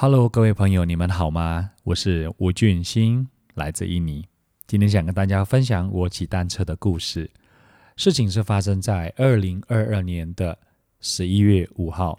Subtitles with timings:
[0.00, 1.72] Hello，各位朋友，你们好吗？
[1.82, 4.24] 我是吴俊兴，来自印尼。
[4.64, 7.28] 今天想跟大家分享我骑单车的故事。
[7.96, 10.56] 事情是发生在二零二二年的
[11.00, 12.16] 十一月五号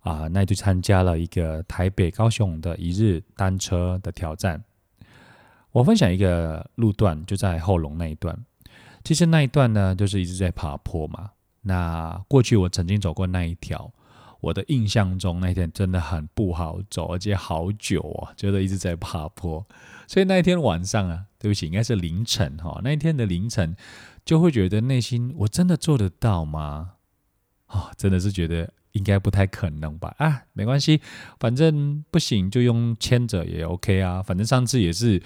[0.00, 4.64] 啊，那就参加了一个台北高雄的一日单车的挑战。
[5.72, 8.34] 我分享一个路段，就在后龙那一段。
[9.04, 11.32] 其实那一段呢，就是一直在爬坡嘛。
[11.60, 13.92] 那过去我曾经走过那一条。
[14.44, 19.66] 我的印象中那天真的很不好走，而且好久哦，觉得一直在爬坡。
[20.06, 22.78] 所以那一天晚上啊，对不起，应该是凌晨哈。
[22.84, 23.74] 那一天的凌晨，
[24.22, 26.96] 就会觉得内心我真的做得到吗？
[27.68, 30.14] 啊，真的是觉得应该不太可能吧？
[30.18, 31.00] 啊，没关系，
[31.40, 34.22] 反正不行就用牵着也 OK 啊。
[34.22, 35.22] 反正上次也是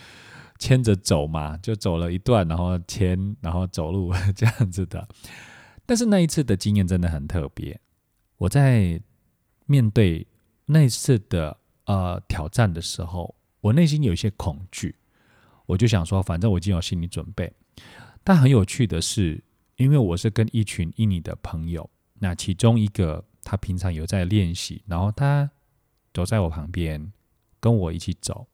[0.61, 5.09] 牵着走嘛，就走了一段，然后牵，然后走路 这样子的。
[5.85, 7.81] 但是那一次的经验真的很特别，
[8.37, 9.01] 我在。
[9.69, 10.27] 面对
[10.65, 11.55] 那次的
[11.85, 14.97] 呃挑战的时候，我内心有一些恐惧，
[15.67, 17.53] 我就想说，反正我已经有心理准备。
[18.25, 19.45] 但很有趣的是，
[19.77, 25.51] 因为我是跟一群印尼的朋友，那其中一个他平常有在练习，然后他
[26.15, 27.13] 走在我旁边，
[27.61, 28.47] 跟我一起走，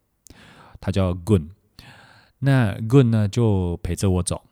[0.80, 1.50] 他叫 Gun。
[2.40, 4.42] 那 Gun 呢就陪着我走，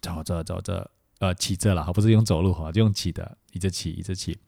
[0.00, 4.16] 走着走着，呃，骑着了，不是用走路哈，就用骑的，一直骑，一直。
[4.16, 4.38] 骑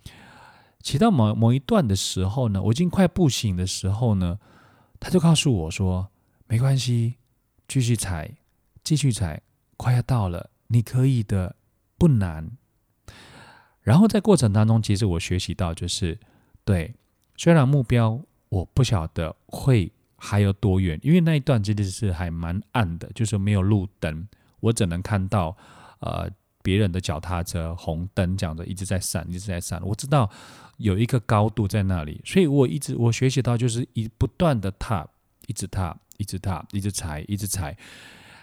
[0.82, 4.38] 骑到某某一段的时候呢，我已经快不行的时候呢，
[5.00, 6.08] 他就告诉我说
[6.46, 7.16] ：“没关系，
[7.66, 8.36] 继续踩，
[8.84, 9.42] 继续踩，
[9.76, 11.56] 快要到了，你可以的，
[11.98, 12.50] 不难。”
[13.82, 16.18] 然后在过程当中，其实我学习到就是，
[16.64, 16.94] 对，
[17.36, 24.28] 虽然目标我不晓得会还有多远，因为那一段其实是还蛮暗的，就是没有路灯，
[24.60, 25.56] 我只能看到
[26.00, 26.30] 呃
[26.62, 30.30] 别人的脚踏车红灯这样子一直在闪，一直在闪，我知道。
[30.78, 35.04] 有一个高度在那里，所以我一直我学习到就是一不断的踏，
[35.48, 37.76] 一直踏，一直踏，一直踩，一直踩，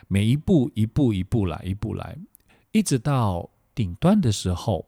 [0.10, 2.18] 每一步一步一步来，一步来，
[2.74, 4.86] 一直到顶端的时候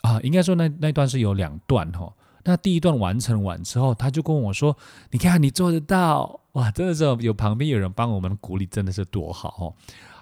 [0.00, 2.12] 啊，应该说那那段是有两段哈。
[2.42, 4.76] 那第一段完成完之后，他就跟我说
[5.12, 9.74] ：“你看你做得到哇！”真的是有旁边有人帮我们鼓励，真的是多好哦。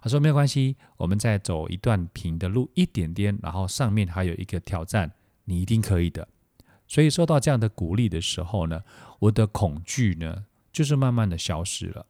[0.07, 5.11] 他说：“没有关系，我们再走一段平的路，一点点，然后上面还有一个挑战，
[5.47, 6.29] 你一定可以的。”
[6.87, 8.85] 所以受到这样的鼓励的时候呢，
[9.19, 12.07] 我的恐惧呢，就是慢慢的消失了。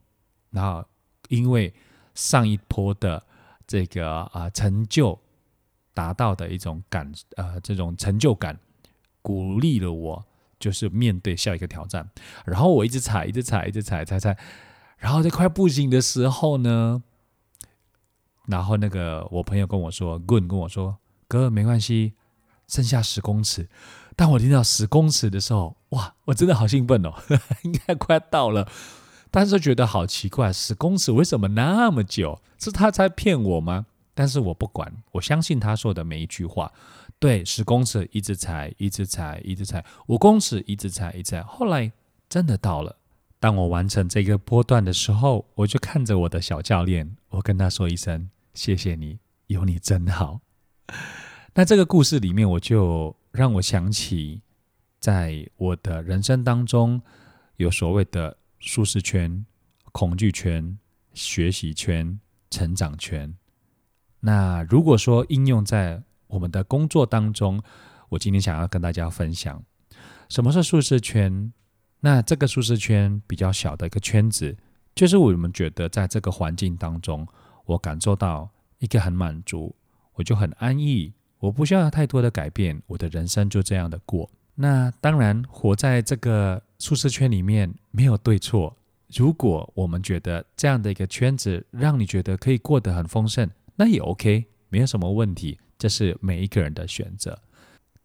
[0.51, 0.87] 然后
[1.31, 1.73] 因为
[2.15, 3.25] 上一波的
[3.67, 5.19] 这个啊成就
[5.95, 8.61] 达到的一种感呃这种成就感，
[9.23, 10.27] 鼓励了我，
[10.61, 12.11] 就是面对下一个挑战。
[12.45, 14.37] 然后我一直踩，一直踩，一直踩，踩踩。
[14.99, 17.03] 然后在快不行的时候呢，
[18.47, 20.99] 然后那个我朋友跟我说，Good 跟我说，
[21.29, 22.15] 哥没关系，
[22.69, 23.69] 剩下十公尺。
[24.15, 27.13] 当我听到十公尺的时候，哇，我真的好兴奋哦，
[27.65, 28.69] 应该快到了。
[29.31, 32.41] 但是觉得好奇怪，十公尺为什么那么久？
[32.59, 33.87] 是他在骗我吗？
[34.15, 36.73] 但是我不管，我相信他说的每一句话。
[37.19, 41.43] 对，十公尺一直踩，一直踩，一直踩；五公尺一直踩，一直踩。
[41.43, 41.93] 后来
[42.29, 42.97] 真的到了。
[43.39, 50.41] 当我完成这个波段的时候，我就看着我的小教练，我跟他说一声：“谢谢你，有你真好。”
[51.55, 53.15] 那这个故事里面，我就。
[53.37, 54.41] 让我想起，
[54.99, 57.03] 在我的人生当中，
[57.57, 59.45] 有所谓的舒适圈、
[59.93, 60.79] 恐惧圈、
[61.13, 62.19] 学习圈、
[62.49, 63.37] 成长圈。
[64.21, 67.63] 那如果说应用在我们的工作当中，
[68.09, 69.63] 我今天想要跟大家分享，
[70.31, 71.53] 什么是舒适圈？
[72.01, 74.57] 那这个舒适圈比较小的一个圈子，
[74.95, 77.29] 就是我们觉得在这个环境当中，
[77.67, 79.75] 我感受到一个很满足，
[80.15, 81.13] 我就很安逸。
[81.39, 84.31] 我不需要太多的改变，我的人生就这样的过。
[84.55, 88.75] 那当然，活在这个舒适圈里面没有对错。
[89.15, 95.59] 如果我们觉得这样的一个圈子让你觉得可以过得很丰盛，那也 OK，没有什么问题。
[95.79, 97.39] 这是每一个人的选择。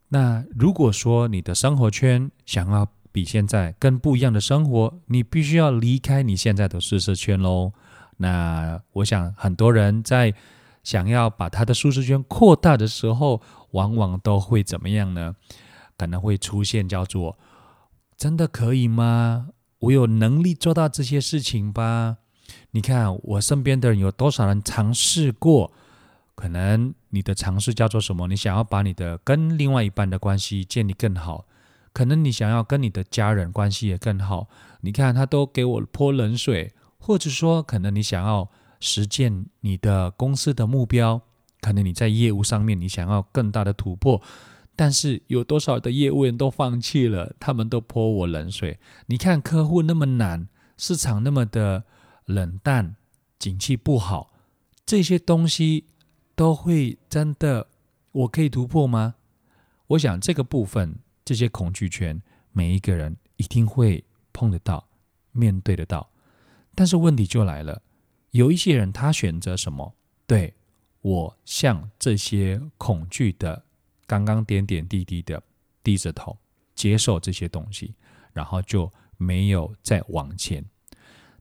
[0.08, 7.72] 那如果说你的生活圈想要比现在更不一样的生活，你必须要离开你现在的舒适圈喽。
[8.18, 10.34] 那我想很多人在。
[10.82, 15.36] 想要把他的舒适圈扩大的时候，往往都会怎么样呢？
[15.96, 17.38] 可能会出现叫做
[18.18, 19.50] “真的可以吗？
[19.78, 22.16] 我有能力做到这些事情吧？”
[22.72, 25.72] 你看我身边的人有多少人尝试过？
[26.34, 28.26] 可能你的尝试叫做什么？
[28.26, 31.46] 你想要把你的跟另外一半的关系建立更好，
[31.92, 34.48] 可能你想要跟你的家人关系也更好。
[34.80, 36.72] 你看他都给我泼冷水，
[37.02, 38.48] 或者说可能你想要。
[38.84, 41.22] 实践你的公司的目标，
[41.60, 44.20] 可能你在业务上面你想要更大的突破，
[44.74, 48.80] 但是有多少的业务员都放弃了，他们都泼我冷水。
[49.06, 51.84] 你看客户那么难，市场那么的
[52.24, 52.96] 冷淡，
[53.38, 54.32] 景气不好，
[54.84, 55.84] 这些东西
[56.34, 57.68] 都会真的，
[58.10, 59.14] 我可以突破吗？
[59.86, 62.20] 我想这个部分，这些恐惧圈，
[62.50, 64.88] 每一个人一定会碰得到，
[65.30, 66.08] 面对得到。
[66.74, 67.82] 但是问题就来了，
[68.30, 69.94] 有一些人他选择什么？
[70.26, 70.54] 对
[71.00, 73.64] 我向这些恐惧的。
[74.04, 75.42] 刚刚点点滴滴的
[75.82, 76.38] 低着头
[76.74, 77.94] 接受这些东西，
[78.32, 80.62] 然后就没有再往前。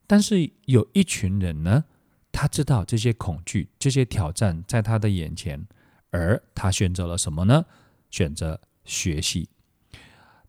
[0.07, 1.83] 但是有一群人呢，
[2.31, 5.67] 他知道这些恐惧、这些挑战在他的眼前，
[6.11, 7.65] 而他选择了什么呢？
[8.09, 9.49] 选择学习。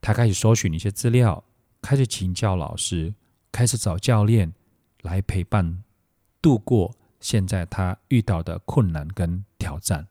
[0.00, 1.42] 他开始搜寻一些资料，
[1.80, 3.14] 开始请教老师，
[3.50, 4.52] 开始找教练
[5.02, 5.82] 来陪伴
[6.40, 10.08] 度过现在他遇到的困难跟挑战。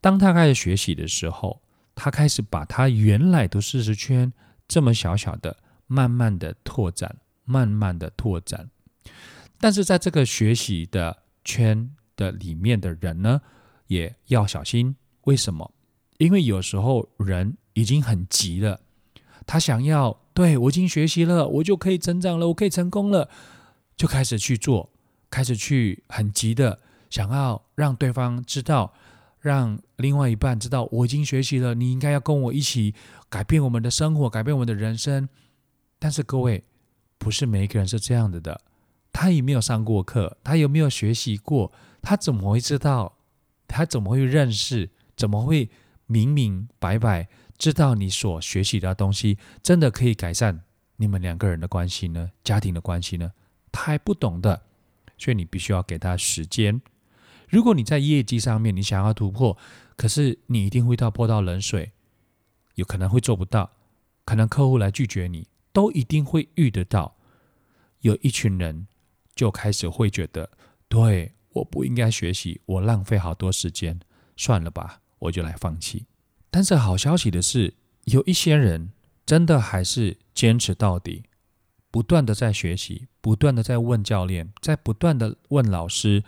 [0.00, 1.62] 当他开始学习的时候，
[1.94, 4.32] 他开始把他原来的知识圈
[4.68, 5.56] 这么小小的，
[5.86, 8.70] 慢慢的拓展，慢慢的拓展。
[9.58, 13.42] 但是在这个学习的圈的里面的人呢，
[13.88, 14.96] 也要小心。
[15.24, 15.74] 为什么？
[16.16, 18.80] 因为有时候人已经很急了，
[19.46, 23.28] 他想要对我已经学习了，我就可以成长了，我可以成功了，
[24.00, 24.90] 就开始去做，
[25.28, 26.78] 开始去很急的
[27.10, 28.94] 想要让对方知道。
[29.40, 32.94] 让另外一半知道我已经学习了，你应该要跟我一起
[33.28, 35.28] 改变我们的生活，改变我们的人生。
[35.98, 36.64] 但是各位，
[37.18, 38.58] 不是每一个人是这样子的。
[39.12, 41.70] 他也没有上过课，他有没有学习过？
[42.00, 43.18] 他怎么会知道？
[43.68, 44.88] 他怎么会认识？
[45.14, 45.68] 怎么会
[46.06, 50.62] 明明白白知道你所学习的东西真的可以改善
[50.96, 52.30] 你们两个人的关系呢？
[52.42, 53.32] 家庭的关系呢？
[53.72, 54.62] 他还不懂的，
[55.18, 56.80] 所以你必须要给他时间。
[57.48, 59.56] 如果你在业绩上面你想要突破，
[59.96, 61.92] 可是你一定会到泼到冷水，
[62.76, 63.70] 有可能会做不到，
[64.24, 67.16] 可能客户来拒绝你，都一定会遇得到。
[68.00, 68.86] 有一群人
[69.34, 70.50] 就开始会觉得，
[70.88, 73.98] 对，我不应该学习，我浪费好多时间，
[74.36, 76.06] 算了吧，我就来放弃。
[76.50, 77.74] 但是好消息的是，
[78.04, 78.92] 有一些人
[79.26, 81.24] 真的还是坚持到底，
[81.90, 86.22] 不断的在学习，不断的在问教练，在不断的问老师。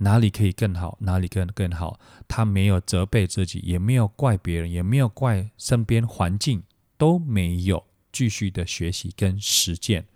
[0.00, 0.96] 哪里可以更好？
[1.00, 1.98] 哪里更更好？
[2.28, 6.62] 他没有责备自己，也没有怪别人，也没有怪身边环境，
[6.96, 10.06] 都没有继续的学习跟实践，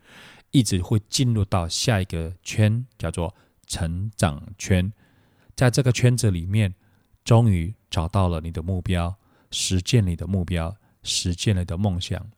[0.53, 3.35] 一直会进入到下一个圈，叫做
[3.67, 4.93] 成长圈。
[5.57, 6.77] 在这个圈子里面，
[7.25, 9.17] 终于找到了你的目标，
[9.51, 12.31] 实践你的目标，实践你的梦想。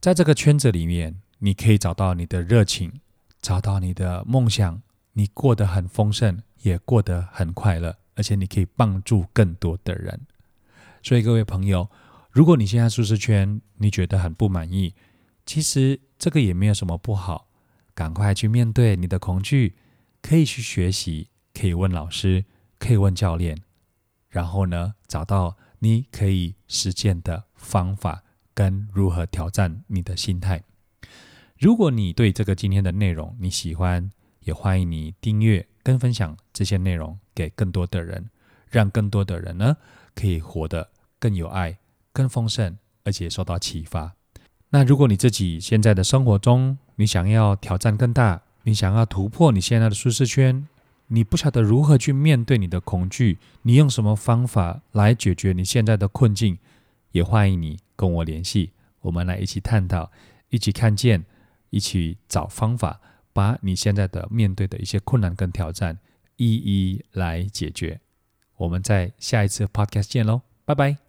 [0.00, 3.00] 在这个圈子里面，你可以找到你的热情，
[3.40, 4.80] 找到你的梦想，
[5.12, 6.42] 你过得很丰盛。
[6.62, 10.20] 也过得很快乐，而且你可以帮助更多的人。
[11.02, 11.90] 所以各位朋友，
[12.30, 14.94] 如果你现在舒适圈你觉得很不满意，
[15.44, 17.48] 其实这个也没有什么不好。
[17.96, 19.74] 赶快去面对你的恐惧，
[20.22, 22.44] 可以去学习，可以问老师，
[22.78, 23.60] 可以问教练，
[24.28, 28.22] 然后呢，找到你可以实践的方法
[28.54, 30.62] 跟如何挑战你的心态。
[31.62, 34.10] 如果你对这个今天的内容你喜欢，
[34.40, 38.28] 也欢迎你订阅跟分享这些内容给更多的人，
[38.68, 39.76] 让更多的人呢
[40.12, 41.78] 可以活得更有爱、
[42.12, 44.12] 更丰盛，而且受到启发。
[44.70, 50.66] 那如果你自己现在的生活中，你想要挑战更大，你想要突破你现在的舒适圈，
[51.06, 56.58] 你不晓得如何去面对你的恐惧，你用什么方法来解决你现在的困境，
[57.12, 60.10] 也欢迎你跟我联系，我们来一起探讨，
[60.48, 61.24] 一起看见，
[61.72, 63.00] 一起找方法。
[63.34, 65.98] 把你现在的面对的一些困难跟挑战
[66.36, 67.98] 一一来解决。
[68.58, 71.01] 我们在下一次 podcast 见喽，拜拜。